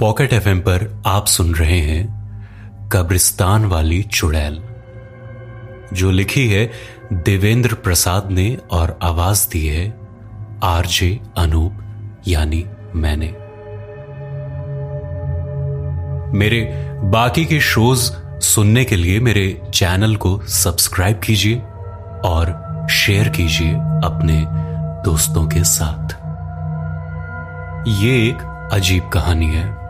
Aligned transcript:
Pocket 0.00 0.32
FM 0.32 0.60
पर 0.60 1.02
आप 1.06 1.26
सुन 1.26 1.54
रहे 1.54 1.78
हैं 1.78 2.88
कब्रिस्तान 2.92 3.64
वाली 3.64 4.02
चुड़ैल, 4.02 4.62
जो 5.92 6.10
लिखी 6.10 6.48
है 6.48 6.70
देवेंद्र 7.12 7.74
प्रसाद 7.74 8.30
ने 8.30 8.58
और 8.70 8.98
आवाज़ 9.02 9.48
दी 9.50 9.66
है 9.66 9.86
आरजे 10.62 11.20
अनूप, 11.38 11.76
यानी 12.28 12.64
मैंने। 12.94 13.26
मेरे 16.38 16.60
बाकी 17.04 17.44
के 17.44 17.60
शोज़ 17.60 18.10
सुनने 18.40 18.84
के 18.84 18.96
लिए 18.96 19.20
मेरे 19.20 19.60
चैनल 19.74 20.16
को 20.16 20.38
सब्सक्राइब 20.46 21.20
कीजिए 21.20 21.60
और 22.24 22.86
शेयर 22.90 23.28
कीजिए 23.28 23.72
अपने 24.04 24.44
दोस्तों 25.04 25.46
के 25.46 25.64
साथ। 25.64 26.16
ये 28.02 28.28
एक 28.28 28.68
अजीब 28.72 29.08
कहानी 29.08 29.46
है। 29.46 29.83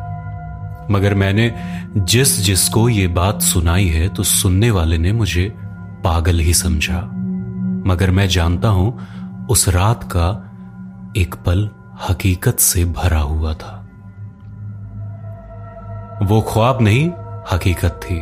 मगर 0.90 1.14
मैंने 1.14 1.54
जिस 1.96 2.40
जिसको 2.40 2.88
ये 2.88 3.06
बात 3.06 3.42
सुनाई 3.42 3.86
है 3.86 4.08
तो 4.08 4.22
सुनने 4.22 4.70
वाले 4.70 4.98
ने 4.98 5.12
मुझे 5.12 5.54
पागल 6.04 6.38
ही 6.38 6.54
समझा। 6.54 7.00
मगर 7.86 8.10
मैं 8.10 8.28
जानता 8.28 8.68
हूँ, 8.68 8.98
उस 9.46 9.68
रात 9.68 10.04
का 10.04 10.50
एक 11.16 11.34
पल 11.34 11.70
हकीकत 12.08 12.58
से 12.58 12.84
भरा 12.84 13.18
हुआ 13.18 13.54
था। 13.54 13.80
वो 16.22 16.40
ख्वाब 16.40 16.78
नहीं, 16.82 17.10
हकीकत 17.52 18.00
थी। 18.04 18.20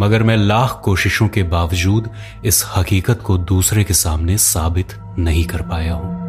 मगर 0.00 0.22
मैं 0.22 0.36
लाख 0.36 0.80
कोशिशों 0.84 1.28
के 1.28 1.42
बावजूद 1.42 2.10
इस 2.44 2.64
हकीकत 2.76 3.20
को 3.20 3.38
दूसरे 3.38 3.84
के 3.84 3.94
सामने 3.94 4.38
साबित 4.38 4.86
नहीं 5.18 5.44
कर 5.44 5.62
पाया 5.62 5.94
हूँ। 5.94 6.26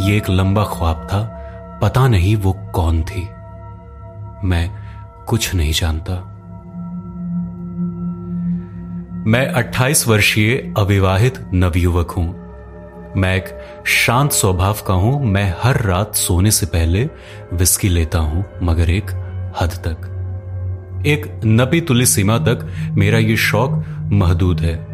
यह 0.00 0.16
एक 0.16 0.30
लंबा 0.30 0.64
ख्वाब 0.64 0.96
था 0.96 1.35
पता 1.82 2.08
नहीं 2.08 2.36
वो 2.36 2.52
कौन 2.52 3.02
थी। 3.02 3.28
मैं 4.44 4.70
कुछ 5.28 5.54
नहीं 5.54 5.72
जानता। 5.72 6.32
मैं 9.26 9.48
28 9.48 10.08
वर्षीय 10.08 10.74
अविवाहित 10.78 11.50
नवयुवक 11.54 12.10
हूँ। 12.10 12.46
मैं 13.16 13.36
एक 13.36 13.58
शांत 13.86 14.32
स्वभाव 14.32 14.76
का 14.86 14.94
हूँ। 14.94 15.24
मैं 15.24 15.54
हर 15.62 15.82
रात 15.82 16.14
सोने 16.14 16.50
से 16.50 16.66
पहले 16.66 17.10
विस्की 17.52 17.88
लेता 17.88 18.18
हूँ, 18.18 18.44
मगर 18.62 18.90
एक 18.90 19.10
हद 19.60 19.70
तक। 19.70 20.12
एक 21.06 21.40
नपी 21.44 21.80
तुली 21.80 22.06
सीमा 22.06 22.38
तक 22.38 22.72
मेरा 22.90 23.18
यह 23.18 23.36
शौक 23.36 23.84
महदूद 24.12 24.60
है। 24.60 24.86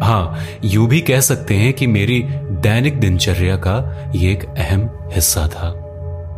हाँ, 0.00 0.38
यूँ 0.64 0.88
भी 0.88 1.00
कह 1.00 1.20
सकते 1.20 1.54
हैं 1.54 1.72
कि 1.72 1.86
मेरी 1.86 2.22
दैनिक 2.50 3.00
दिनचर्या 3.00 3.56
का 3.56 4.08
यह 4.16 4.32
एक 4.32 4.44
अहम 4.44 4.90
हिस्सा 5.12 5.46
था। 5.46 5.89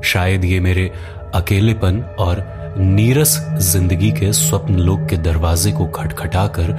शायद 0.05 0.45
ये 0.45 0.61
मेरे 0.61 0.93
अकेलेपन 1.35 2.03
और 2.19 2.45
नीरस 2.79 3.47
ज़िंदगी 3.59 4.11
के 4.11 4.33
स्वप्न 4.33 4.75
लोक 4.75 5.07
के 5.11 5.17
दरवाजे 5.17 5.73
को 5.73 5.87
खटखटाकर 5.87 6.73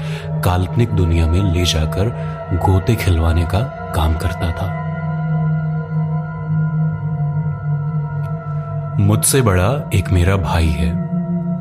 काल्पनिक 0.45 0.89
दुनिया 0.89 1.27
में 1.27 1.53
ले 1.53 1.65
जाकर 1.65 2.09
गोते 2.65 2.95
खिलवाने 2.95 3.45
का 3.45 3.59
काम 3.95 4.17
करता 4.17 4.51
था। 4.51 4.83
मुझसे 8.99 9.41
बड़ा 9.41 9.89
एक 9.93 10.09
मेरा 10.11 10.37
भाई 10.37 10.67
है। 10.67 10.91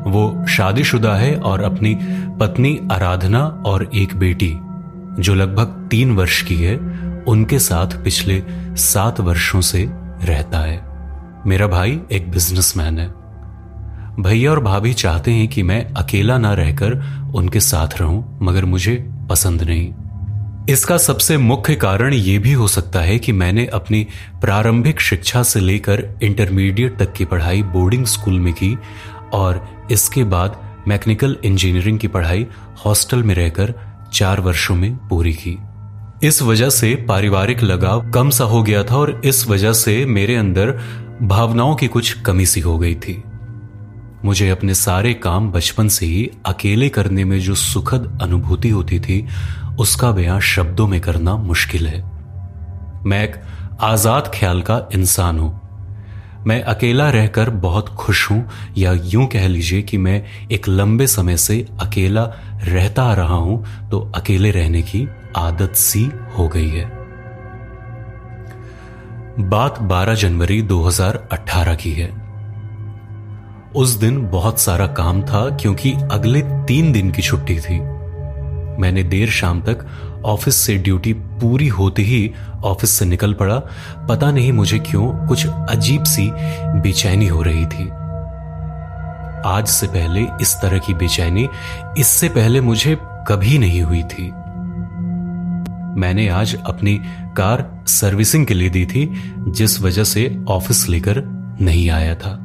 वो 0.03 0.45
शादीशुदा 0.47 1.15
है 1.15 1.35
और 1.35 1.61
अपनी 1.61 1.95
पत्नी 2.39 2.89
आराधना 2.91 3.63
और 3.65 3.89
एक 3.95 4.15
बेटी, 4.15 4.57
जो 5.19 5.33
लगभग 5.33 5.87
तीन 5.91 6.11
वर्ष 6.11 6.41
की 6.41 6.55
है, 6.55 6.77
उनके 7.27 7.59
साथ 7.59 8.03
पिछले 8.03 8.43
सात 8.75 9.19
वर्षों 9.19 9.61
से 9.61 9.89
रहता 10.23 10.59
है। 10.59 10.92
मेरा 11.47 11.67
भाई 11.67 11.99
एक 12.11 12.31
बिजनेसमैन 12.31 12.99
है। 12.99 13.07
भैया 14.23 14.51
और 14.51 14.59
भाभी 14.59 14.93
चाहते 14.93 15.31
हैं 15.31 15.47
कि 15.47 15.63
मैं 15.63 15.93
अकेला 15.93 16.37
ना 16.37 16.53
रहकर 16.53 16.93
उनके 17.35 17.59
साथ 17.59 17.87
रहूँ, 18.01 18.39
मगर 18.41 18.65
मुझे 18.65 18.95
पसंद 19.29 19.61
नहीं। 19.61 19.93
इसका 20.69 20.97
सबसे 20.97 21.37
मुख्य 21.37 21.75
कारण 21.75 22.13
यह 22.13 22.39
भी 22.39 22.53
हो 22.53 22.67
सकता 22.67 22.99
है 22.99 23.19
कि 23.19 23.31
मैंने 23.31 23.65
अपनी 23.65 24.07
प्रारंभिक 24.41 25.01
शिक्षा 25.01 25.43
से 25.43 25.59
लेकर 25.59 26.19
इंटरमीडिएट 26.23 26.97
तक 26.99 27.13
की 27.13 27.25
पढ़ाई 27.25 27.63
बोर्डिंग 27.63 28.05
स्कूल 28.05 28.39
में 28.39 28.53
की 28.53 28.77
और 29.33 29.87
इसके 29.91 30.23
बाद 30.23 30.57
मैकेनिकल 30.87 31.37
इंजीनियरिंग 31.45 31.99
की 31.99 32.07
पढ़ाई 32.07 32.47
हॉस्टल 32.85 33.23
में 33.23 33.35
रहकर 33.35 33.73
चार 34.13 34.41
वर्षों 34.41 34.75
में 34.75 34.95
पूरी 35.07 35.33
की। 35.33 35.57
इस 36.23 36.41
वजह 36.41 36.69
से 36.69 36.93
पारिवारिक 37.07 37.61
लगाव 37.63 38.09
कम 38.11 38.29
सा 38.29 38.43
हो 38.43 38.61
गया 38.63 38.83
था 38.83 38.95
और 38.95 39.21
इस 39.25 39.47
वजह 39.47 39.73
से 39.73 40.05
मेरे 40.05 40.35
अंदर 40.35 40.69
भावनाओं 41.21 41.75
की 41.75 41.87
कुछ 41.87 42.11
कमी 42.21 42.45
सी 42.45 42.59
हो 42.59 42.77
गई 42.79 42.95
थी। 42.95 43.23
मुझे 44.25 44.49
अपने 44.49 44.73
सारे 44.73 45.13
काम 45.13 45.51
बचपन 45.51 45.87
से 45.87 46.05
ही 46.05 46.29
अकेले 46.45 46.87
करने 46.89 47.25
में 47.25 47.39
जो 47.39 47.55
सुखद 47.55 48.19
अनुभूति 48.21 48.69
होती 48.69 48.99
थी, 48.99 49.25
उसका 49.79 50.11
बयां 50.11 50.39
शब्दों 50.39 50.87
में 50.87 50.99
करना 51.01 51.35
मुश्किल 51.35 51.87
है। 51.87 52.01
मैं 53.05 53.23
एक 53.23 53.35
आज़ाद 53.81 54.31
ख्याल 54.35 54.61
का 54.61 54.77
इंसान 54.93 55.39
हूँ। 55.39 55.59
मैं 56.47 56.61
अकेला 56.63 57.09
रहकर 57.09 57.49
बहुत 57.49 57.89
खुश 57.89 58.29
हूँ, 58.31 58.45
या 58.77 58.93
यूँ 58.93 59.25
कह 59.27 59.47
लीजिए 59.47 59.81
कि 59.81 59.97
मैं 59.97 60.23
एक 60.51 60.67
लंबे 60.67 61.07
समय 61.07 61.37
से 61.37 61.65
अकेला 61.81 62.23
रहता 62.63 63.13
रहा 63.13 63.35
हूँ 63.35 63.89
तो 63.91 63.99
अकेले 64.15 64.51
रहने 64.51 64.81
की 64.83 65.07
आदत 65.35 65.73
सी 65.75 66.11
हो 66.37 66.47
गई 66.47 66.69
है। 66.69 67.03
बात 69.39 69.81
12 69.81 70.13
जनवरी 70.13 70.61
2018 70.61 71.75
की 71.75 71.91
है। 71.91 72.23
उस 73.75 73.89
दिन 73.89 74.27
बहुत 74.27 74.59
सारा 74.59 74.87
काम 74.87 75.21
था 75.21 75.57
क्योंकि 75.57 75.93
अगले 75.93 76.41
तीन 76.41 76.91
दिन 76.91 77.11
की 77.11 77.21
छुट्टी 77.21 77.59
थी। 77.59 77.79
मैंने 78.81 79.03
देर 79.03 79.29
शाम 79.29 79.61
तक 79.61 79.85
ऑफ़िस 80.25 80.55
से 80.55 80.75
ड्यूटी 80.75 81.13
पूरी 81.13 81.67
होते 81.67 82.01
ही 82.01 82.33
ऑफ़िस 82.63 82.89
से 82.89 83.05
निकल 83.05 83.33
पड़ा। 83.33 83.59
पता 84.09 84.31
नहीं 84.31 84.51
मुझे 84.51 84.79
क्यों 84.79 85.27
कुछ 85.27 85.47
अजीब 85.47 86.03
सी 86.03 86.31
बेचैनी 86.81 87.27
हो 87.27 87.41
रही 87.41 87.65
थी। 87.65 87.89
आज 89.45 89.67
से 89.67 89.87
पहले 89.87 90.27
इस 90.41 90.55
तरह 90.61 90.77
की 90.77 90.93
बेचैनी 90.93 91.49
इससे 91.97 92.29
पहले 92.29 92.61
मुझे 92.61 92.97
कभी 93.03 93.57
नहीं 93.57 93.81
हुई 93.81 94.03
थी। 94.03 94.33
मैंने 95.97 96.29
आज 96.29 96.55
अपनी 96.55 97.01
कार 97.37 97.83
सर्विसिंग 97.87 98.45
के 98.45 98.53
लिए 98.53 98.69
दी 98.69 98.85
थी, 98.85 99.33
जिस 99.37 99.81
वजह 99.81 100.03
से 100.03 100.45
ऑफ़िस 100.49 100.89
लेकर 100.89 101.23
नहीं 101.61 101.89
आया 101.89 102.15
था। 102.15 102.39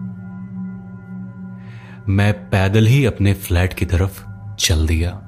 मैं 2.08 2.50
पैदल 2.50 2.86
ही 2.86 3.04
अपने 3.04 3.34
फ्लैट 3.34 3.72
की 3.72 3.84
तरफ़ 3.84 4.24
चल 4.54 4.86
दिया। 4.86 5.20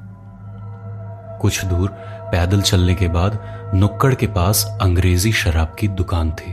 कुछ 1.40 1.64
दूर 1.64 1.88
पैदल 2.02 2.60
चलने 2.60 2.94
के 2.94 3.08
बाद 3.08 3.60
नुक्कड़ 3.74 4.14
के 4.14 4.26
पास 4.26 4.78
अंग्रेज़ी 4.82 5.32
शराब 5.32 5.76
की 5.78 5.88
दुकान 5.88 6.32
थी। 6.32 6.52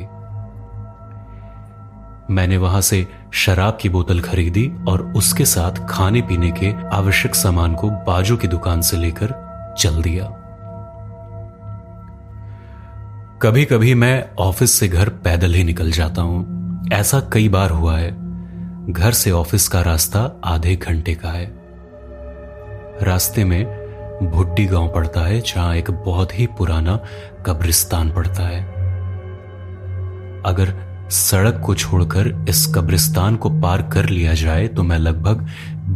मैंने 2.34 2.58
वहाँ 2.58 2.82
से 2.82 3.08
शराब 3.34 3.78
की 3.82 3.90
बोतल 3.90 4.20
खरीदी 4.20 4.72
और 4.88 5.02
उसके 5.02 5.46
साथ 5.46 5.88
खाने 5.90 6.22
पीने 6.22 6.52
के 6.52 6.74
आवश्यक 6.94 7.36
सामान 7.36 7.74
को 7.74 7.90
बाजू 7.90 8.38
की 8.38 8.48
दुकान 8.48 8.82
से 8.82 8.98
लेकर 8.98 9.48
चल 9.78 10.02
दिया। 10.02 10.37
कभी 13.42 13.66
कभी 13.66 13.94
मैं 13.94 14.36
ऑफ़िस 14.40 14.72
से 14.72 14.88
घर 14.88 15.10
पैदल 15.10 15.54
ही 15.54 15.64
निकल 15.64 15.92
जाता 15.92 16.22
हूँ। 16.22 16.90
ऐसा 16.94 17.20
कई 17.34 17.50
बार 17.50 17.70
हुआ 17.70 17.98
है। 17.98 18.12
घर 18.94 19.12
से 19.12 19.32
ऑफ़िस 19.32 19.68
का 19.68 19.82
रास्ता 19.82 20.42
आधे 20.44 20.76
घंटे 20.76 21.14
का 21.16 21.30
है। 21.30 21.46
रास्ते 23.04 23.44
में 23.44 23.66
भुड्डी 24.24 24.66
गाँव 24.66 24.94
पड़ता 24.94 25.22
है, 25.22 25.40
जहाँ 25.42 25.76
एक 25.76 25.92
बहुत 25.92 26.40
ही 26.40 26.48
पुराना 26.48 27.00
कब्रिस्तान 27.46 28.12
पड़ता 28.12 28.44
है। 28.44 28.64
अगर 30.46 30.74
सड़क 31.10 31.62
को 31.66 31.76
छोड़कर 31.76 32.46
इस 32.50 32.66
कब्रिस्तान 32.76 33.36
को 33.36 33.50
पार 33.50 33.82
कर 33.82 34.10
लिया 34.10 34.34
जाए 34.34 34.68
तो 34.68 34.84
मैं 34.84 35.00
लगभग 35.00 35.48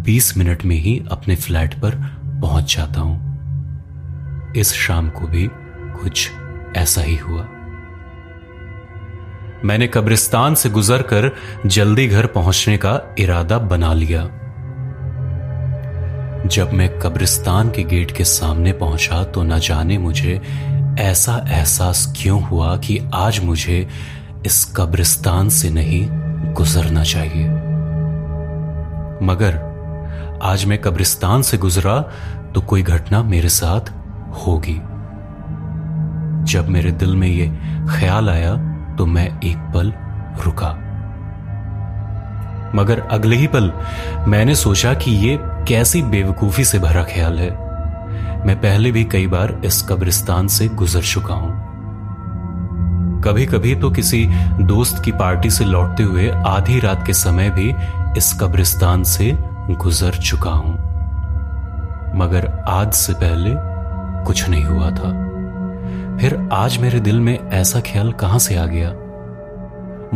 20 0.06 0.38
मिनट 0.38 0.65
में 0.65 0.75
ही 0.75 1.04
अपने 1.12 1.36
फ्लैट 1.36 1.74
पर 1.74 1.95
पहुँच 2.42 2.75
जाता 2.75 3.01
हूँ। 3.01 4.54
इस 4.56 4.74
शाम 4.74 5.10
को 5.10 5.27
भी 5.27 5.50
कुछ 6.01 6.31
ऐसा 6.77 7.01
ही 7.01 7.15
हुआ। 7.15 7.47
मैंने 9.65 9.88
कब्रिस्तान 9.88 10.56
से 10.56 10.69
गुजरकर 10.69 11.31
जल्दी 11.65 12.07
घर 12.07 12.25
पहुँचने 12.25 12.77
का 12.77 13.01
इरादा 13.19 13.57
बना 13.57 13.94
लिया। 13.94 14.23
जब 16.47 16.73
मैं 16.73 17.00
कब्रिस्तान 17.00 17.69
के 17.69 17.83
गेट 17.83 18.12
के 18.12 18.23
सामने 18.23 18.73
पहुँचा 18.73 19.23
तो 19.23 19.44
न 19.44 19.59
जाने 19.59 19.97
मुझे 19.97 20.41
ऐसा 21.00 21.45
एहसास 21.50 22.13
क्यों 22.18 22.41
हुआ 22.44 22.77
कि 22.77 23.00
आज 23.13 23.39
मुझे 23.39 23.88
इस 24.45 24.74
कब्रिस्तान 24.77 25.50
से 25.50 25.69
नहीं 25.69 26.07
गुजरना 26.53 27.03
चाहिए। 27.03 27.47
मगर 29.25 29.59
आज 30.44 30.65
मैं 30.65 30.81
कब्रिस्तान 30.81 31.41
से 31.41 31.57
गुजरा 31.57 32.00
तो 32.56 32.62
कोई 32.62 32.83
घटना 32.83 33.24
मेरे 33.24 33.50
साथ 33.50 33.94
होगी। 34.38 34.81
जब 36.51 36.68
मेरे 36.68 36.92
दिल 36.92 37.15
में 37.15 37.27
यह 37.27 37.88
ख्याल 37.89 38.30
आया 38.30 38.56
तो 38.98 39.06
मैं 39.06 39.27
एक 39.42 39.57
पल 39.74 39.94
रुका। 40.45 40.71
मगर 42.75 43.00
अगले 43.12 43.36
ही 43.36 43.48
पल 43.48 43.71
मैंने 44.27 44.56
सोचा 44.56 44.94
कि 44.94 45.12
ये 45.12 45.38
कैसी 45.68 46.01
बेवकूफ़ी 46.01 46.65
से 46.65 46.80
भरा 46.80 47.03
ख्याल 47.03 47.39
है। 47.39 47.50
मैं 48.45 48.56
पहले 48.62 48.92
भी 48.92 49.03
कई 49.03 49.27
बार 49.27 49.59
इस 49.65 49.81
कब्रिस्तान 49.81 50.48
से 50.48 50.68
गुजर 50.68 51.01
चुका 51.03 51.33
हूँ। 51.33 51.59
कभी 53.24 53.45
कभी 53.45 53.75
तो 53.75 53.89
किसी 53.92 54.25
दोस्त 54.62 55.03
की 55.06 55.12
पार्टी 55.12 55.50
से 55.50 55.65
लौटते 55.65 56.03
हुए 56.03 56.30
आधी 56.48 56.80
रात 56.80 57.06
के 57.06 57.13
समय 57.13 57.50
भी 57.50 57.74
इस 58.18 58.33
कब्रिस्तान 58.42 59.03
से 59.03 59.31
गुजर 59.71 60.18
चुका 60.21 60.51
हूँ। 60.51 60.74
मगर 62.18 62.48
आज 62.68 62.94
से 62.94 63.13
पहले 63.13 63.51
कुछ 64.25 64.50
नहीं 64.50 64.63
हुआ 64.63 64.89
था। 64.92 65.31
फिर 66.21 66.50
आज 66.51 66.77
मेरे 66.77 67.00
दिल 67.00 67.19
में 67.19 67.50
ऐसा 67.50 67.79
ख्याल 67.79 68.12
कहाँ 68.12 68.39
से 68.39 68.56
आ 68.56 68.65
गया? 68.65 68.89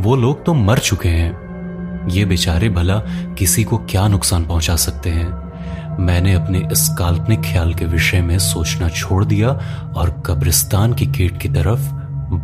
वो 0.02 0.16
लोग 0.16 0.46
तो 0.46 0.54
मर 0.54 0.80
चुके 0.80 1.10
हैं। 1.10 2.10
ये 2.10 2.26
बेचारे 2.26 2.70
भला 2.70 2.98
किसी 3.34 3.64
को 3.64 3.78
क्या 3.78 4.08
नुकसान 4.08 4.46
पहुँचा 4.46 4.76
सकते 4.76 5.10
हैं? 5.10 5.98
मैंने 6.00 6.34
अपने 6.34 6.60
इस 6.72 6.90
काल्पनिक 7.00 7.42
ख्याल 7.42 7.74
के 7.74 7.86
विषय 7.86 8.22
में 8.22 8.40
सोचना 8.40 8.90
छोड़ 8.90 9.26
दिया 9.26 9.50
और 9.96 10.24
कब्रिस्तान 10.26 10.94
की 10.94 11.06
गेट 11.06 11.38
की 11.38 11.50
तरफ़ 11.50 11.90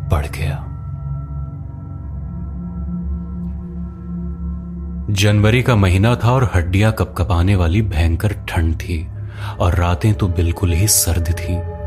बढ़ 0.10 0.28
गया। 0.28 0.68
जनवरी 5.14 5.64
का 5.64 5.76
महीना 5.76 6.16
था 6.16 6.32
और 6.32 6.52
हड्डियाँ 6.56 6.92
कपकपाने 6.92 7.56
वाली 7.56 7.82
भयंकर 7.82 8.34
ठंड 8.34 8.76
थी 8.76 9.08
और 9.60 9.76
रातें 9.76 10.14
तो 10.14 10.28
बिल्कुल 10.28 10.74
ही 10.74 10.88
सर्द 10.88 11.32
थी। 11.32 11.81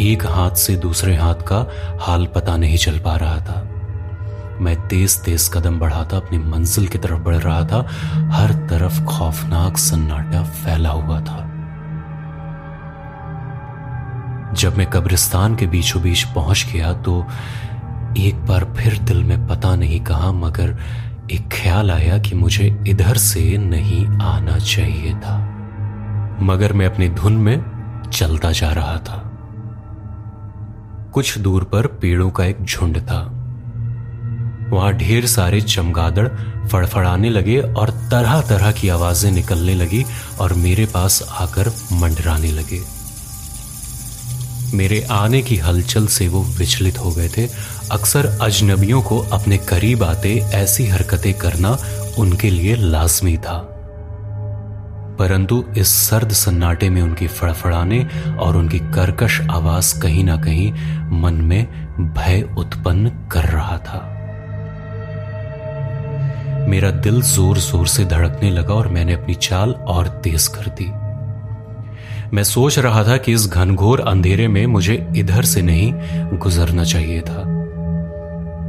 एक 0.00 0.26
हाथ 0.26 0.50
से 0.50 0.76
दूसरे 0.76 1.16
हाथ 1.16 1.34
का 1.34 1.58
हाल 2.00 2.26
पता 2.26 2.56
नहीं 2.56 2.76
चल 2.76 2.98
पा 2.98 3.16
रहा 3.16 3.36
था। 3.36 4.58
मैं 4.60 4.88
तेज 4.88 5.18
तेज 5.20 5.50
कदम 5.54 5.78
बढ़ाता, 5.78 6.16
अपनी 6.16 6.38
मंजिल 6.38 6.86
की 6.88 6.98
तरफ़ 6.98 7.18
बढ़ 7.18 7.36
रहा 7.36 7.64
था। 7.64 7.86
हर 8.32 8.52
तरफ़ 8.52 9.04
खौफनाक 9.04 9.76
सन्नाटा 9.76 10.42
फैला 10.42 10.90
हुआ 10.90 11.20
था। 11.20 11.46
जब 14.52 14.78
मैं 14.78 14.86
कब्रिस्तान 14.86 15.56
के 15.56 15.66
बीचों 15.66 16.02
बीच 16.02 16.22
पहुँच 16.24 16.66
गया 16.72 16.92
तो 16.92 17.26
एक 18.18 18.44
बार 18.46 18.64
फिर 18.64 18.98
दिल 18.98 19.24
में 19.24 19.46
पता 19.46 19.76
नहीं 19.76 20.00
कहा, 20.00 20.32
मगर 20.32 20.76
एक 21.32 21.48
ख्याल 21.52 21.90
आया 21.90 22.18
कि 22.18 22.34
मुझे 22.34 22.84
इधर 22.88 23.16
से 23.16 23.58
नहीं 23.58 24.06
आना 24.06 24.58
चाहिए 24.58 25.14
था। 25.14 25.38
मगर 26.40 26.72
मैं 26.72 26.86
अपनी 26.86 27.08
धुन 27.08 27.32
में 27.32 27.64
चलता 28.12 28.52
जा 28.52 28.72
रहा 28.72 28.96
था। 28.96 29.26
कुछ 31.14 31.38
दूर 31.38 31.64
पर 31.64 31.86
पेड़ों 31.86 32.30
का 32.30 32.44
एक 32.44 32.64
झुंड 32.64 32.98
था। 32.98 33.20
वहाँ 34.70 34.92
ढेर 34.92 35.26
सारे 35.26 35.60
चमगादड़ 35.60 36.28
फड़फड़ाने 36.68 37.30
लगे 37.30 37.60
और 37.60 37.90
तरह 37.90 38.40
तरह 38.40 38.72
की 38.72 38.88
आवाज़ें 38.88 39.30
निकलने 39.32 39.74
लगी 39.74 40.04
और 40.40 40.54
मेरे 40.54 40.86
पास 40.86 41.22
आकर 41.30 41.68
मंडराने 41.92 42.50
लगे। 42.50 42.80
मेरे 44.76 45.06
आने 45.10 45.42
की 45.42 45.56
हलचल 45.56 46.06
से 46.06 46.28
वो 46.28 46.42
विचलित 46.58 46.98
हो 46.98 47.10
गए 47.10 47.28
थे। 47.28 47.48
अक्सर 47.90 48.26
अजनबियों 48.42 49.02
को 49.02 49.18
अपने 49.18 49.58
करीब 49.58 50.02
आते 50.02 50.34
ऐसी 50.54 50.86
हरकतें 50.86 51.34
करना 51.34 51.76
उनके 52.18 52.50
लिए 52.50 52.76
लाजमी 52.76 53.36
था। 53.36 53.79
परंतु 55.20 55.64
इस 55.78 55.88
सर्द 55.88 56.30
सन्नाटे 56.32 56.88
में 56.90 57.00
उनकी 57.02 57.26
फड़फड़ाने 57.26 58.06
और 58.40 58.56
उनकी 58.56 58.78
कर्कश 58.78 59.40
आवाज़ 59.40 60.00
कहीं 60.02 60.24
ना 60.24 60.36
कहीं 60.36 60.72
मन 61.20 61.34
में 61.34 61.66
भय 62.14 62.42
उत्पन्न 62.58 63.08
कर 63.32 63.44
रहा 63.44 63.76
था। 63.78 63.98
मेरा 66.68 66.90
दिल 66.90 67.20
ज़ोर 67.22 67.58
ज़ोर 67.58 67.86
से 67.86 68.04
धड़कने 68.04 68.50
लगा 68.50 68.74
और 68.74 68.88
मैंने 68.88 69.12
अपनी 69.12 69.34
चाल 69.34 69.70
और 69.70 70.08
तेज 70.24 70.46
कर 70.46 70.66
दी। 70.70 70.90
मैं 72.36 72.44
सोच 72.44 72.78
रहा 72.78 73.04
था 73.04 73.16
कि 73.16 73.32
इस 73.32 73.46
घनघोर 73.46 74.00
अंधेरे 74.00 74.48
में 74.48 74.66
मुझे 74.66 74.94
इधर 75.16 75.44
से 75.44 75.62
नहीं 75.62 75.92
गुजरना 76.38 76.84
चाहिए 76.84 77.20
था। 77.20 77.42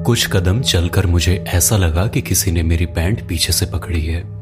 कुछ 0.05 0.27
कदम 0.27 0.61
चलकर 0.61 1.07
मुझे 1.07 1.43
ऐसा 1.47 1.77
लगा 1.77 2.07
कि 2.07 2.21
किसी 2.21 2.51
ने 2.51 2.63
मेरी 2.63 2.85
पैंट 2.85 3.27
पीछे 3.27 3.53
से 3.53 3.65
पकड़ी 3.65 4.05
है। 4.05 4.40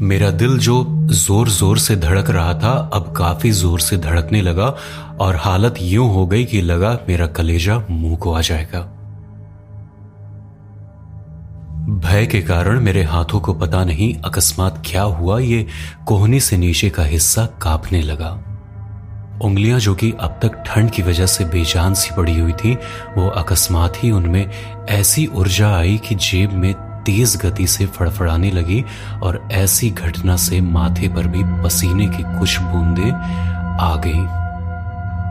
मेरा 0.00 0.30
दिल 0.30 0.58
जो 0.58 0.84
ज़ोर 1.10 1.48
ज़ोर 1.48 1.78
से 1.78 1.96
धड़क 1.96 2.28
रहा 2.30 2.52
था, 2.54 2.72
अब 2.94 3.12
काफ़ी 3.16 3.50
ज़ोर 3.50 3.80
से 3.80 3.96
धड़कने 3.96 4.40
लगा 4.42 4.66
और 5.20 5.36
हालत 5.36 5.74
यूँ 5.80 6.08
हो 6.14 6.26
गई 6.26 6.44
कि 6.44 6.60
लगा 6.62 6.92
मेरा 7.08 7.26
कलेजा 7.26 7.78
मुँह 7.90 8.16
को 8.16 8.32
आ 8.32 8.40
जाएगा। 8.40 8.80
भय 12.00 12.26
के 12.26 12.40
कारण 12.42 12.80
मेरे 12.80 13.02
हाथों 13.02 13.40
को 13.40 13.54
पता 13.54 13.84
नहीं 13.84 14.14
अकस्मात 14.16 14.82
क्या 14.86 15.02
हुआ, 15.02 15.38
ये 15.38 15.66
कोहनी 16.06 16.40
से 16.40 16.56
नीचे 16.56 16.90
का 16.90 17.04
हिस्सा 17.04 17.46
कांपने 17.62 18.02
लगा। 18.02 18.30
उंगलियाँ 19.44 19.78
जो 19.80 19.94
कि 19.94 20.12
अब 20.20 20.38
तक 20.42 20.62
ठंड 20.66 20.90
की 20.90 21.02
वजह 21.02 21.26
से 21.26 21.44
बेजान 21.44 21.94
सी 21.94 22.14
पड़ी 22.16 22.38
हुई 22.38 22.52
थी, 22.54 22.74
वो 23.16 23.28
अकस्मात 23.30 24.02
ही 24.02 24.10
उनमें 24.10 24.50
ऐसी 24.90 25.26
ऊर्जा 25.26 25.76
आई 25.76 25.96
कि 25.98 26.14
जेब 26.14 26.52
में 26.52 26.72
तेज 27.08 27.36
गति 27.44 27.66
से 27.66 27.86
फड़फड़ाने 27.86 28.50
लगी 28.50 28.84
और 29.22 29.48
ऐसी 29.52 29.90
घटना 29.90 30.36
से 30.36 30.60
माथे 30.60 31.08
पर 31.08 31.26
भी 31.26 31.44
पसीने 31.62 32.06
की 32.06 32.22
कुछ 32.38 32.60
बूंदे 32.60 33.10
आ 33.80 33.94
गई। 33.96 34.26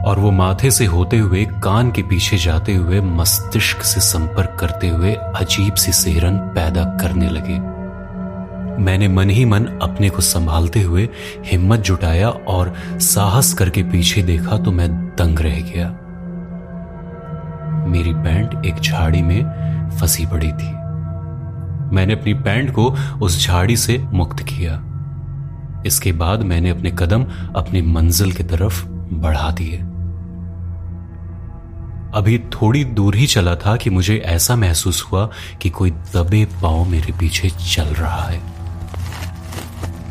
और 0.09 0.19
वो 0.19 0.31
माथे 0.31 0.71
से 0.71 0.85
होते 0.85 1.17
हुए, 1.17 1.45
कान 1.45 1.91
के 1.91 2.03
पीछे 2.03 2.37
जाते 2.37 2.73
हुए, 2.75 3.01
मस्तिष्क 3.01 3.81
से 3.81 4.01
संपर्क 4.01 4.57
करते 4.59 4.89
हुए 4.89 5.13
अजीब 5.13 5.73
सी 5.73 5.91
सेहरन 5.91 6.37
पैदा 6.37 6.83
करने 6.83 7.29
लगे। 7.29 7.59
मैंने 8.83 9.07
मन 9.07 9.29
ही 9.29 9.45
मन 9.45 9.65
अपने 9.81 10.09
को 10.09 10.21
संभालते 10.21 10.81
हुए 10.81 11.09
हिम्मत 11.45 11.79
जुटाया 11.79 12.29
और 12.29 12.73
साहस 12.87 13.53
करके 13.53 13.83
पीछे 13.83 14.23
देखा 14.23 14.57
तो 14.57 14.71
मैं 14.71 14.89
दंग 14.91 15.39
रह 15.39 15.59
गया। 15.59 15.89
मेरी 17.87 18.13
पैंट 18.13 18.65
एक 18.65 18.75
झाड़ी 18.75 19.21
में 19.21 19.43
फंसी 19.99 20.25
पड़ी 20.25 20.51
थी। 20.51 20.86
मैंने 21.93 22.13
अपनी 22.13 22.33
पैंट 22.33 22.73
को 22.73 22.95
उस 23.21 23.45
झाड़ी 23.45 23.77
से 23.77 23.97
मुक्त 23.97 24.43
किया। 24.43 24.83
इसके 25.85 26.11
बाद 26.11 26.43
मैंने 26.43 26.69
अपने 26.69 26.91
कदम 26.91 27.23
अपनी 27.55 27.81
मंजिल 27.81 28.31
की 28.31 28.43
तरफ़ 28.43 28.85
बढ़ा 29.13 29.51
दिए। 29.51 29.77
अभी 32.13 32.39
थोड़ी 32.39 32.85
दूर 32.85 33.15
ही 33.15 33.27
चला 33.27 33.55
था 33.55 33.75
कि 33.75 33.89
मुझे 33.89 34.17
ऐसा 34.17 34.55
महसूस 34.55 35.07
हुआ 35.11 35.29
कि 35.61 35.69
कोई 35.69 35.91
दबे 35.91 36.45
पाँव 36.45 36.89
मेरे 36.89 37.13
पीछे 37.13 37.49
चल 37.49 37.83
रहा 37.83 38.21
है। 38.21 38.41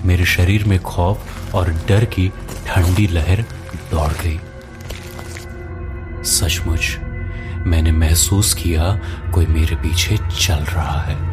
मेरे 0.05 0.25
शरीर 0.25 0.65
में 0.65 0.83
खौफ 0.83 1.55
और 1.55 1.75
डर 1.89 2.05
की 2.05 2.33
ठंडी 2.67 3.07
लहर 3.07 3.45
दौड़ 3.91 4.13
गई। 4.13 4.41
सचमुच, 6.25 6.99
मैंने 7.67 7.93
महसूस 7.93 8.55
किया 8.55 9.01
कोई 9.35 9.47
मेरे 9.47 9.77
पीछे 9.77 10.17
चल 10.17 10.55
रहा 10.55 11.01
है। 11.01 11.26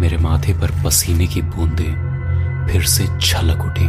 मेरे 0.00 0.16
माथे 0.18 0.52
पर 0.60 0.82
पसीने 0.84 1.26
की 1.26 1.42
बूंदें 1.44 2.68
फिर 2.68 2.82
से 2.84 3.06
छलक 3.20 3.64
उठी। 3.64 3.88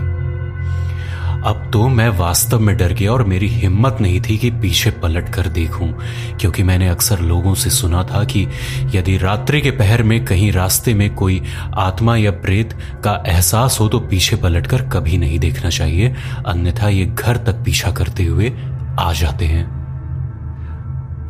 अब 1.41 1.69
तो 1.73 1.87
मैं 1.87 2.07
वास्तव 2.09 2.59
में 2.59 2.75
डर 2.77 2.93
गया 2.93 3.11
और 3.11 3.23
मेरी 3.23 3.47
हिम्मत 3.47 3.97
नहीं 4.01 4.19
थी 4.21 4.37
कि 4.37 4.49
पीछे 4.51 4.91
पलट 5.01 5.29
कर 5.29 5.47
देखूँ, 5.49 5.91
क्योंकि 6.39 6.63
मैंने 6.63 6.87
अक्सर 6.89 7.19
लोगों 7.21 7.53
से 7.55 7.69
सुना 7.69 8.03
था 8.03 8.23
कि 8.23 8.47
यदि 8.95 9.17
रात्रि 9.17 9.61
के 9.61 9.71
पहर 9.71 10.03
में 10.03 10.23
कहीं 10.25 10.51
रास्ते 10.51 10.93
में 10.93 11.13
कोई 11.15 11.41
आत्मा 11.79 12.15
या 12.17 12.31
प्रेत 12.31 12.77
का 13.03 13.23
एहसास 13.27 13.79
हो 13.79 13.87
तो 13.87 13.99
पीछे 13.99 14.35
पलट 14.35 14.67
कर 14.67 14.87
कभी 14.89 15.17
नहीं 15.17 15.39
देखना 15.39 15.69
चाहिए, 15.69 16.15
अन्यथा 16.47 16.89
ये 16.89 17.05
घर 17.05 17.37
तक 17.37 17.63
पीछा 17.65 17.91
करते 17.91 18.25
हुए 18.25 18.53
आ 18.99 19.11
जाते 19.13 19.45
हैं। 19.45 19.80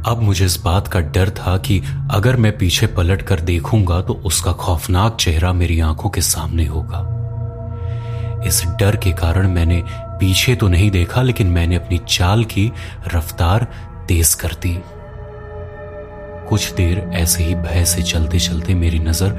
अब 0.08 0.22
मुझे 0.22 0.46
इस 0.46 0.58
बात 0.64 0.88
का 0.88 1.00
डर 1.00 1.30
था 1.30 1.58
कि 1.58 1.82
अगर 2.12 2.36
मैं 2.36 2.58
पीछे 2.58 2.88
पलट 2.88 3.22
कर 3.22 3.40
देखूँगा 3.40 4.02
तो 4.02 4.14
उसका 4.26 4.52
खौफनाक 4.52 5.16
चेहरा 5.16 5.52
मेरी 5.54 5.80
आँखों 5.80 6.10
के 6.10 6.22
सामने 6.22 6.66
होगा। 6.66 7.00
इस 8.48 8.64
डर 8.80 8.96
के 8.96 9.12
कारण 9.12 9.48
मैंने 9.48 9.82
पीछे 9.88 10.56
तो 10.56 10.68
नहीं 10.68 10.90
देखा, 10.92 11.22
लेकिन 11.22 11.48
मैंने 11.48 11.76
अपनी 11.76 11.98
चाल 12.08 12.44
की 12.44 12.72
रफ्तार 13.14 13.68
तेज 14.08 14.34
कर 14.34 14.56
दी। 14.62 14.78
कुछ 16.50 16.72
देर 16.74 17.00
ऐसे 17.14 17.44
ही 17.44 17.56
भय 17.56 17.86
से 17.86 18.02
चलते 18.04 18.40
चलते 18.40 18.74
मेरी 18.76 19.00
नज़र 19.00 19.38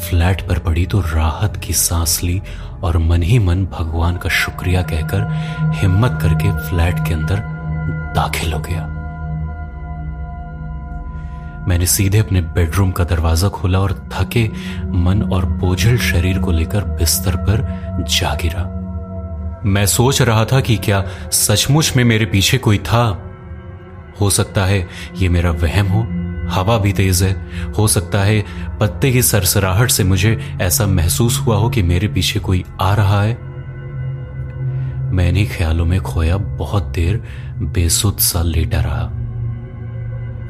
फ्लैट 0.00 0.48
पर 0.48 0.58
पड़ी 0.58 0.86
तो 0.86 1.00
राहत 1.00 1.56
की 1.56 1.72
सांस 1.72 2.22
ली 2.22 2.40
और 2.82 2.98
मन 2.98 3.22
ही 3.22 3.38
मन 3.38 3.64
भगवान 3.72 4.16
का 4.16 4.28
शुक्रिया 4.28 4.82
कहकर 4.82 5.72
हिम्मत 5.74 6.18
करके 6.22 6.52
फ्लैट 6.68 7.06
के 7.08 7.14
अंदर 7.14 7.42
दाखिल 8.14 8.52
हो 8.52 8.60
गया। 8.60 8.96
मैंने 11.70 11.86
सीधे 11.86 12.18
अपने 12.18 12.40
बेडरूम 12.40 12.90
का 12.90 13.04
दरवाज़ा 13.04 13.48
खोला 13.48 13.78
और 13.78 13.92
थके 14.12 14.48
मन 14.98 15.22
और 15.32 15.44
बोझल 15.46 15.98
शरीर 15.98 16.38
को 16.38 16.52
लेकर 16.52 16.84
बिस्तर 16.84 17.36
पर 17.36 17.60
जा 18.10 18.34
गिरा। 18.34 18.62
मैं 19.64 19.84
सोच 19.86 20.22
रहा 20.22 20.44
था 20.44 20.60
कि 20.60 20.76
क्या 20.76 21.02
सचमुच 21.32 21.92
में 21.96 22.02
मेरे 22.04 22.26
पीछे 22.26 22.58
कोई 22.58 22.78
था। 22.78 23.02
हो 24.20 24.30
सकता 24.30 24.64
है 24.64 24.88
ये 25.16 25.28
मेरा 25.28 25.50
वहम 25.50 25.86
हो, 25.86 26.00
हवा 26.50 26.78
भी 26.78 26.92
तेज 26.92 27.22
है। 27.22 27.32
हो 27.72 27.86
सकता 27.88 28.22
है 28.22 28.42
पत्ते 28.80 29.12
की 29.12 29.22
सरसराहट 29.22 29.90
से 29.90 30.04
मुझे 30.04 30.36
ऐसा 30.60 30.86
महसूस 30.86 31.38
हुआ 31.38 31.56
हो 31.56 31.70
कि 31.70 31.82
मेरे 31.82 32.08
पीछे 32.08 32.40
कोई 32.40 32.64
आ 32.80 32.94
रहा 32.94 33.22
है। 33.22 33.38
मैंने 35.12 35.46
ख्यालों 35.46 35.86
में 35.86 36.00
खोया, 36.00 36.36
बहुत 36.36 36.82
देर 36.82 37.22
बेसुध 37.62 38.18
सा 38.18 38.42
लेटा 38.42 38.80
रहा। 38.80 39.10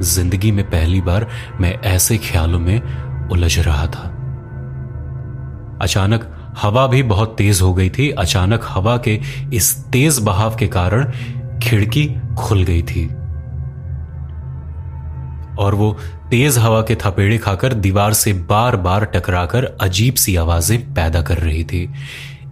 ज़िंदगी 0.01 0.51
में 0.51 0.63
पहली 0.65 1.01
बार 1.01 1.27
मैं 1.59 1.73
ऐसे 1.85 2.17
ख्यालों 2.17 2.59
में 2.59 3.29
उलझ 3.29 3.59
रहा 3.59 3.85
था। 3.87 4.07
अचानक 5.81 6.27
हवा 6.57 6.87
भी 6.87 7.03
बहुत 7.03 7.35
तेज 7.37 7.61
हो 7.61 7.73
गई 7.73 7.89
थी। 7.89 8.09
अचानक 8.09 8.65
हवा 8.67 8.97
के 8.97 9.19
इस 9.53 9.75
तेज 9.91 10.19
बहाव 10.19 10.55
के 10.55 10.67
कारण 10.67 11.11
खिड़की 11.63 12.05
खुल 12.37 12.63
गई 12.63 12.81
थी। 12.81 13.05
और 15.59 15.75
वो 15.75 15.91
तेज 16.31 16.57
हवा 16.57 16.81
के 16.81 16.95
थपेड़े 16.95 17.37
खाकर 17.37 17.73
दीवार 17.73 18.13
से 18.13 18.33
बार 18.33 18.75
बार 18.75 19.05
टकराकर 19.05 19.65
अजीब 19.81 20.15
सी 20.15 20.35
आवाज़ें 20.35 20.93
पैदा 20.93 21.21
कर 21.21 21.37
रही 21.37 21.63
थी। 21.63 21.89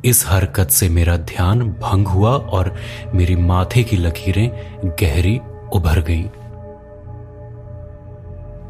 इस 0.05 0.25
हरकत 0.27 0.69
से 0.69 0.89
मेरा 0.89 1.17
ध्यान 1.17 1.61
भंग 1.81 2.07
हुआ 2.07 2.31
और 2.31 2.75
मेरी 3.15 3.35
माथे 3.35 3.83
की 3.83 3.97
लकीरें 3.97 4.49
गहरी 5.01 5.39
उभर 5.73 6.01
गईं। 6.01 6.27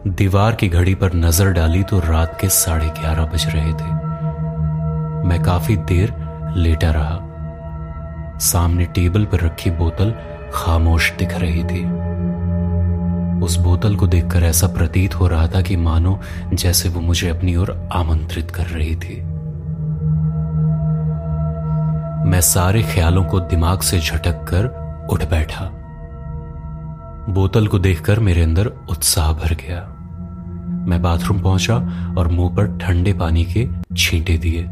दीवार 0.10 0.56
की 0.56 0.68
घड़ी 0.70 0.96
पर 0.96 1.14
नज़र 1.14 1.52
डाली 1.52 1.84
तो 1.84 2.00
रात 2.00 2.38
के 2.42 2.50
साढ़े 2.50 2.88
ग्यारह 2.90 3.26
बज 3.26 3.46
रहे 3.46 3.74
थे। 3.74 3.92
मैं 5.28 5.42
काफ़ी 5.44 5.76
देर 5.78 6.14
लेटा 6.58 6.92
रहा। 6.92 8.38
सामने 8.40 8.86
टेबल 8.86 9.26
पर 9.26 9.40
रखी 9.40 9.72
बोतल 9.72 10.14
खामोश 10.54 11.12
दिख 11.12 11.34
रही 11.34 11.64
थी। 11.64 11.84
उस 13.46 13.56
बोतल 13.56 13.96
को 13.96 14.08
देखकर 14.08 14.44
ऐसा 14.44 14.68
प्रतीत 14.68 15.16
हो 15.16 15.28
रहा 15.28 15.48
था 15.48 15.62
कि 15.62 15.76
मानो 15.76 16.20
जैसे 16.54 16.90
वो 16.90 17.02
मुझे 17.02 17.30
अपनी 17.30 17.56
ओर 17.56 17.90
आमंत्रित 17.92 18.52
कर 18.52 18.66
रही 18.66 18.96
थी। 18.96 19.22
मैं 22.30 22.42
सारे 22.42 22.84
ख्यालों 22.84 23.24
को 23.26 23.40
दिमाग 23.40 23.82
से 23.82 24.00
झटक 24.00 24.44
कर 24.44 25.08
उठ 25.12 25.24
बैठा। 25.24 25.70
बोतल 27.30 27.68
को 27.68 27.80
देखकर 27.80 28.20
मेरे 28.20 28.44
अंदर 28.44 28.68
उत्साह 28.68 29.34
भर 29.34 29.54
गया। 29.54 29.96
मैं 30.90 31.02
बाथरूम 31.02 31.42
पहुँचा 31.42 31.76
और 32.18 32.28
मुँह 32.28 32.56
पर 32.56 32.78
ठंडे 32.78 33.14
पानी 33.14 33.46
के 33.46 33.68
छींटे 33.98 34.38
दिए। 34.38 34.64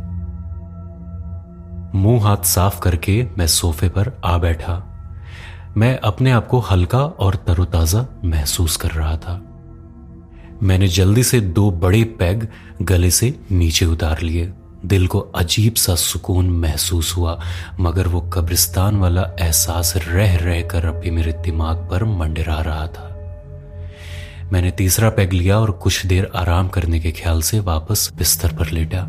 मुँह 1.99 2.23
हाथ 2.23 2.37
साफ़ 2.37 2.79
करके 2.79 3.27
मैं 3.37 3.47
सोफे 3.47 3.89
पर 3.89 4.21
आ 4.25 4.37
बैठा। 4.37 4.83
मैं 5.77 5.99
अपने 5.99 6.31
आप 6.31 6.47
को 6.47 6.59
हल्का 6.59 6.99
और 6.99 7.35
तरोताजा 7.35 8.05
महसूस 8.25 8.77
कर 8.77 8.91
रहा 8.91 9.17
था। 9.17 9.41
मैंने 10.63 10.87
जल्दी 10.87 11.23
से 11.23 11.41
दो 11.41 11.71
बड़े 11.71 12.03
पैग 12.03 12.47
गले 12.81 13.11
से 13.11 13.39
नीचे 13.51 13.85
उतार 13.85 14.21
लिए। 14.21 14.53
दिल 14.85 15.07
को 15.07 15.19
अजीब 15.19 15.73
सा 15.73 15.95
सुकून 15.95 16.49
महसूस 16.49 17.17
हुआ, 17.17 17.39
मगर 17.79 18.07
वो 18.07 18.21
कब्रिस्तान 18.21 18.95
वाला 18.95 19.21
एहसास 19.39 19.93
रह 19.97 20.37
रह 20.37 20.61
कर 20.61 20.85
अभी 20.85 21.11
मेरे 21.11 21.33
दिमाग 21.33 21.87
पर 21.91 22.03
मंडरा 22.03 22.61
रहा 22.61 22.87
था। 22.87 23.16
मैंने 24.53 24.71
तीसरा 24.71 25.09
पैग 25.09 25.33
लिया 25.33 25.57
और 25.59 25.71
कुछ 25.71 26.05
देर 26.05 26.31
आराम 26.35 26.67
करने 26.67 26.99
के 26.99 27.11
ख्याल 27.11 27.41
से 27.41 27.59
वापस 27.59 28.11
बिस्तर 28.15 28.55
पर 28.55 28.69
लेटा। 28.69 29.07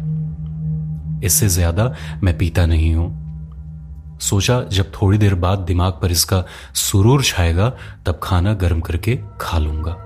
इससे 1.27 1.49
ज़्यादा 1.49 1.95
मैं 2.23 2.37
पीता 2.39 2.67
नहीं 2.67 2.95
हूँ। 2.95 4.19
सोचा 4.21 4.61
जब 4.63 4.91
थोड़ी 4.93 5.19
देर 5.19 5.35
बाद 5.35 5.59
दिमाग 5.59 5.93
पर 5.93 6.11
इसका 6.11 6.45
सुरूर 6.75 7.23
छाएगा, 7.23 7.73
तब 8.07 8.21
खाना 8.23 8.55
गर्म 8.55 8.81
करके 8.81 9.19
खा 9.41 9.59
लूँगा। 9.59 9.97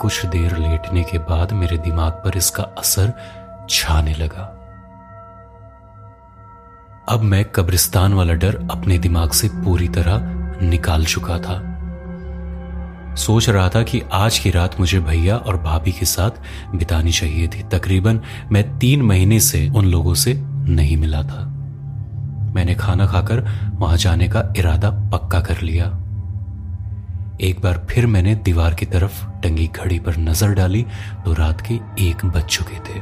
कुछ 0.00 0.26
देर 0.26 0.56
लेटने 0.56 1.02
के 1.02 1.18
बाद 1.18 1.52
मेरे 1.52 1.78
दिमाग 1.78 2.12
पर 2.24 2.36
इसका 2.36 2.62
असर 2.78 3.12
छाने 3.70 4.14
लगा। 4.14 4.54
अब 7.08 7.22
मैं 7.22 7.44
कब्रिस्तान 7.44 8.14
वाला 8.14 8.34
डर 8.34 8.56
अपने 8.70 8.98
दिमाग 8.98 9.30
से 9.30 9.48
पूरी 9.48 9.88
तरह 9.88 10.60
निकाल 10.62 11.04
चुका 11.04 11.38
था। 11.38 11.67
सोच 13.16 13.48
रहा 13.48 13.68
था 13.68 13.82
कि 13.82 14.02
आज 14.12 14.38
की 14.38 14.50
रात 14.50 14.78
मुझे 14.80 15.00
भैया 15.00 15.36
और 15.36 15.56
भाभी 15.56 15.92
के 15.92 16.06
साथ 16.06 16.40
बितानी 16.74 17.12
चाहिए 17.12 17.48
थी। 17.48 17.62
तकरीबन 17.72 18.20
मैं 18.52 18.78
तीन 18.78 19.02
महीने 19.02 19.40
से 19.40 19.68
उन 19.68 19.84
लोगों 19.84 20.14
से 20.14 20.34
नहीं 20.68 20.96
मिला 20.96 21.22
था। 21.22 21.44
मैंने 22.54 22.74
खाना 22.74 23.06
खाकर 23.06 23.40
वहाँ 23.74 23.96
जाने 23.96 24.28
का 24.28 24.42
इरादा 24.56 24.90
पक्का 25.10 25.40
कर 25.40 25.60
लिया। 25.60 25.86
एक 27.40 27.60
बार 27.60 27.86
फिर 27.90 28.06
मैंने 28.06 28.34
दीवार 28.34 28.74
की 28.74 28.86
तरफ़ 28.86 29.24
टंगी 29.42 29.66
घड़ी 29.66 29.98
पर 29.98 30.16
नज़र 30.16 30.54
डाली 30.54 30.82
तो 31.24 31.32
रात 31.32 31.60
के 31.60 31.74
एक 32.00 32.24
बज 32.26 32.44
चुके 32.44 32.78
थे। 32.88 33.00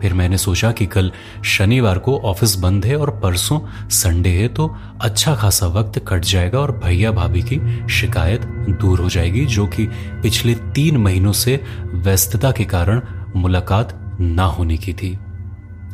फिर 0.00 0.14
मैंने 0.14 0.38
सोचा 0.38 0.72
कि 0.72 0.86
कल 0.86 1.10
शनिवार 1.44 1.98
को 1.98 2.18
ऑफ़िस 2.18 2.54
बंद 2.56 2.86
है 2.86 2.96
और 2.96 3.10
परसों 3.10 3.60
संडे 3.88 4.30
है 4.30 4.48
तो 4.48 4.76
अच्छा 5.00 5.34
खासा 5.34 5.66
वक्त 5.66 5.98
कट 6.08 6.24
जाएगा 6.24 6.58
और 6.58 6.72
भैया 6.84 7.10
भाभी 7.10 7.42
की 7.42 7.88
शिकायत 7.88 8.44
दूर 8.80 9.00
हो 9.00 9.08
जाएगी, 9.08 9.46
जो 9.46 9.66
कि 9.66 9.86
पिछले 10.22 10.54
तीन 10.54 10.96
महीनों 10.96 11.32
से 11.32 11.60
व्यस्तता 11.92 12.52
के 12.52 12.64
कारण 12.64 13.00
मुलाकात 13.36 14.16
ना 14.20 14.44
होने 14.44 14.76
की 14.76 14.92
थी। 14.92 15.18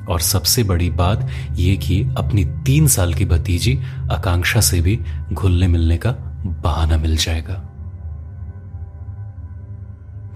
और 0.09 0.21
सबसे 0.21 0.63
बड़ी 0.63 0.91
बात 0.91 1.29
यह 1.53 1.77
कि 1.77 2.03
अपनी 2.19 2.45
तीन 2.45 2.87
साल 2.87 3.15
की 3.15 3.25
भतीजी 3.25 3.79
आकांक्षा 4.13 4.61
से 4.61 4.81
भी 4.81 4.99
घुलने 5.33 5.69
मिलने 5.69 5.97
का 5.97 6.11
बहाना 6.47 6.99
मिल 6.99 7.17
जाएगा। 7.17 7.63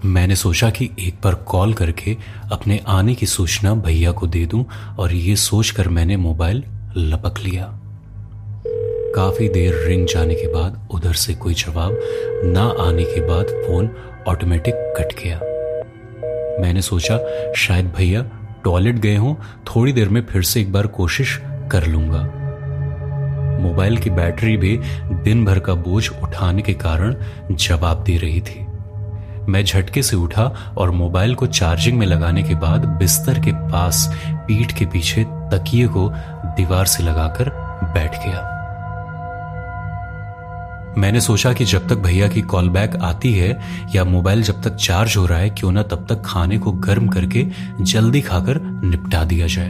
मैंने 0.05 0.35
सोचा 0.35 0.69
कि 0.69 0.89
एक 0.99 1.15
बार 1.23 1.35
कॉल 1.35 1.73
करके 1.73 2.17
अपने 2.51 2.79
आने 2.87 3.15
की 3.15 3.25
सूचना 3.25 3.73
भैया 3.75 4.11
को 4.11 4.27
दे 4.27 4.45
दूँ 4.45 4.65
और 4.99 5.13
ये 5.13 5.35
सोचकर 5.35 5.87
मैंने 5.87 6.17
मोबाइल 6.17 6.63
लपक 6.97 7.39
लिया। 7.39 7.67
काफ़ी 9.15 9.49
देर 9.49 9.75
रिंग 9.87 10.07
जाने 10.07 10.35
के 10.35 10.47
बाद 10.47 10.87
उधर 10.91 11.13
से 11.13 11.33
कोई 11.33 11.53
जवाब 11.53 11.99
ना 12.45 12.63
आने 12.79 13.03
के 13.03 13.21
बाद 13.21 13.45
फ़ोन 13.45 13.89
ऑटोमेटिक 14.27 14.75
कट 14.97 15.13
गया। 15.23 15.39
मैंने 16.61 16.81
सोचा 16.81 17.19
शायद 17.53 17.93
भैया 17.97 18.23
टॉयलेट 18.63 18.95
गए 18.95 19.15
हों, 19.15 19.35
थोड़ी 19.67 19.93
देर 19.93 20.09
में 20.09 20.25
फिर 20.25 20.41
से 20.41 20.61
एक 20.61 20.71
बार 20.71 20.87
कोशिश 20.87 21.39
कर 21.71 21.87
लूँगा। 21.87 22.23
मोबाइल 23.61 23.97
की 23.97 24.09
बैटरी 24.09 24.57
भी 24.57 24.77
दिन 25.23 25.45
भर 25.45 25.59
का 25.59 25.73
बोझ 25.73 26.09
उठाने 26.23 26.61
के 26.61 26.73
कारण 26.73 27.15
जवाब 27.51 28.03
दे 28.03 28.17
रही 28.17 28.41
थी। 28.41 28.65
मैं 29.49 29.63
झटके 29.65 30.03
से 30.03 30.15
उठा 30.15 30.43
और 30.77 30.91
मोबाइल 30.91 31.35
को 31.35 31.47
चार्जिंग 31.47 31.97
में 31.99 32.05
लगाने 32.07 32.43
के 32.43 32.55
बाद 32.55 32.85
बिस्तर 32.85 33.39
के 33.39 33.51
पास 33.51 34.09
पीठ 34.47 34.77
के 34.77 34.85
पीछे 34.85 35.23
तकिए 35.23 35.87
को 35.87 36.09
दीवार 36.55 36.85
से 36.85 37.03
लगाकर 37.03 37.49
बैठ 37.93 38.15
गया। 38.25 38.47
मैंने 40.97 41.21
सोचा 41.21 41.53
कि 41.53 41.65
जब 41.65 41.87
तक 41.87 41.95
भैया 41.95 42.27
की 42.27 42.41
कॉल 42.41 42.69
बैक 42.69 42.95
आती 42.95 43.33
है 43.33 43.59
या 43.95 44.03
मोबाइल 44.03 44.43
जब 44.43 44.61
तक 44.61 44.75
चार्ज 44.75 45.17
हो 45.17 45.25
रहा 45.25 45.39
है, 45.39 45.49
क्यों 45.49 45.71
ना 45.71 45.83
तब 45.83 46.05
तक 46.09 46.21
खाने 46.25 46.57
को 46.57 46.71
गर्म 46.71 47.07
करके 47.07 47.47
जल्दी 47.81 48.21
खाकर 48.21 48.61
निपटा 48.61 49.23
दिया 49.23 49.47
जाए। 49.47 49.69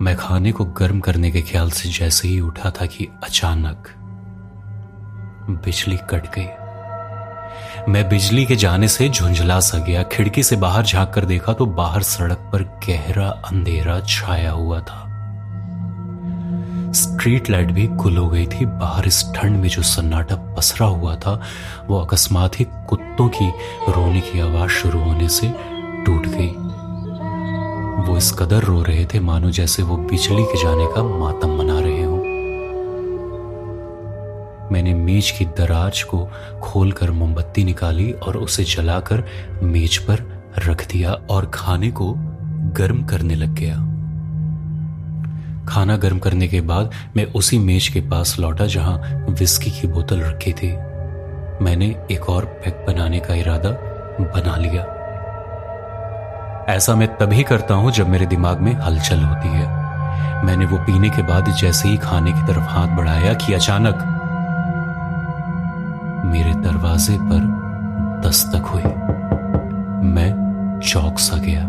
मैं 0.00 0.16
खाने 0.16 0.52
को 0.52 0.64
गर्म 0.64 1.00
करने 1.00 1.30
के 1.30 1.42
ख्याल 1.42 1.70
से 1.70 1.88
जैसे 1.88 2.28
ही 2.28 2.40
उठा 2.40 2.70
था 2.70 2.86
कि 2.86 3.08
अचानक 3.24 3.88
बिजली 5.64 5.96
कट 6.10 6.34
गई। 6.34 6.48
मैं 7.88 8.08
बिजली 8.08 8.46
के 8.46 8.56
जाने 8.56 8.88
से 8.88 9.08
झुंझला 9.08 9.60
सा 9.60 9.78
गया। 9.78 10.02
खिड़की 10.02 10.42
से 10.42 10.56
बाहर 10.56 10.84
झाँक 10.84 11.10
कर 11.10 11.24
देखा 11.24 11.52
तो 11.52 11.66
बाहर 11.66 12.02
सड़क 12.02 12.38
पर 12.52 12.62
गहरा 12.62 13.28
अंधेरा 13.28 14.00
छाया 14.00 14.50
हुआ 14.50 14.80
था। 14.80 15.08
स्ट्रीट 16.92 17.50
लाइट 17.50 17.70
भी 17.70 17.86
गुल 17.86 18.16
हो 18.16 18.28
गई 18.28 18.46
थी। 18.46 18.64
बाहर 18.64 19.06
इस 19.06 19.32
ठंड 19.36 19.56
में 19.56 19.68
जो 19.68 19.82
सन्नाटा 19.82 20.36
पसरा 20.36 20.86
हुआ 20.86 21.16
था, 21.16 21.40
वो 21.86 22.00
अकस्मात 22.00 22.60
ही 22.60 22.66
कुत्तों 22.88 23.28
की 23.28 23.48
रोने 23.88 24.20
की 24.20 24.40
आवाज़ 24.40 24.70
शुरू 24.70 25.00
होने 25.00 25.28
से 25.28 25.54
टूट 26.06 26.26
गई। 26.26 26.54
वो 28.02 28.16
इस 28.16 28.32
कदर 28.32 28.62
रो 28.62 28.82
रहे 28.82 29.04
थे 29.04 29.20
मानो 29.20 29.50
जैसे 29.50 29.82
वो 29.82 29.96
बिजली 29.96 30.42
के 30.42 30.62
जाने 30.62 30.86
का 30.86 31.02
मातम 31.02 31.50
मैंने 34.82 34.94
मेज 34.94 35.30
की 35.30 35.44
दराज 35.44 36.02
को 36.02 36.18
खोलकर 36.62 37.10
मोमबत्ती 37.10 37.64
निकाली 37.64 38.10
और 38.12 38.36
उसे 38.36 38.64
जलाकर 38.64 39.22
मेज 39.62 39.96
पर 39.98 40.22
रख 40.58 40.86
दिया 40.90 41.12
और 41.30 41.50
खाने 41.54 41.90
को 41.90 42.14
गर्म 42.76 43.02
करने 43.02 43.34
लग 43.34 43.54
गया। 43.54 43.74
खाना 45.68 45.96
गर्म 45.96 46.18
करने 46.18 46.48
के 46.48 46.60
बाद 46.60 46.90
मैं 47.16 47.24
उसी 47.32 47.58
मेज 47.58 47.88
के 47.88 48.00
पास 48.00 48.38
लौटा 48.38 48.66
जहाँ 48.66 49.26
विस्की 49.30 49.70
की 49.70 49.88
बोतल 49.88 50.20
रखी 50.20 50.52
थी। 50.52 50.72
मैंने 51.64 51.94
एक 52.10 52.28
और 52.28 52.44
पैक 52.44 52.84
बनाने 52.86 53.20
का 53.20 53.34
इरादा 53.34 53.70
बना 54.20 54.56
लिया। 54.56 54.82
ऐसा 56.74 56.94
मैं 56.94 57.08
तभी 57.18 57.42
करता 57.42 57.74
हूँ 57.74 57.92
जब 57.92 58.08
मेरे 58.08 58.26
दिमाग 58.26 58.60
में 58.60 58.72
हलचल 58.72 59.20
होती 59.20 59.48
है। 59.48 59.82
मैंने 60.44 60.66
वो 60.66 60.78
पीने 60.78 61.10
के 61.10 61.22
बाद 61.22 61.52
जैसे 61.52 61.88
ही 61.88 61.96
खाने 61.96 62.32
की 62.32 62.46
तरफ़ 62.46 62.68
हाथ 62.68 62.96
बढ़ाया 62.96 63.34
कि 63.34 63.52
अचानक 63.54 64.08
मेरे 66.24 66.54
दरवाजे 66.54 67.18
पर 67.22 67.62
दस्तक 68.24 68.62
हुई। 68.62 68.82
मैं 70.10 70.42
चौक 70.84 71.18
सा 71.18 71.36
गया। 71.36 71.68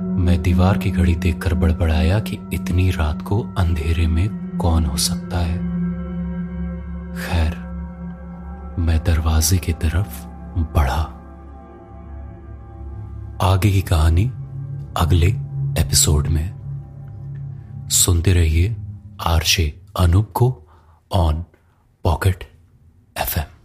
मैं 0.00 0.42
दीवार 0.42 0.78
की 0.78 0.90
घड़ी 0.90 1.14
देखकर 1.14 1.54
बड़बड़ाया 1.54 2.20
कि 2.20 2.38
इतनी 2.52 2.90
रात 2.90 3.22
को 3.22 3.54
अंधेरे 3.58 4.06
में 4.06 4.58
कौन 4.58 4.84
हो 4.84 4.96
सकता 4.96 5.38
है। 5.38 5.58
खैर, 7.14 7.56
मैं 8.78 9.04
दरवाजे 9.06 9.58
की 9.58 9.72
तरफ़ 9.72 10.26
बढ़ा। 10.58 11.12
आगे 13.42 13.70
की 13.70 13.82
कहानी 13.82 14.32
अगले 14.96 15.26
एपिसोड 15.82 16.26
में। 16.26 16.56
सुनते 17.90 18.32
रहिए 18.32 18.76
आरशे 19.26 19.82
अनूप 20.00 20.30
को 20.34 20.62
ऑन 21.12 21.44
पॉकेट। 22.04 22.55
एफएम 23.22 23.55